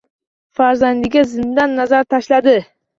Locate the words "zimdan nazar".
1.37-2.13